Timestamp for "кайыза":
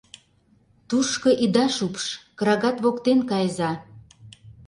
3.29-3.71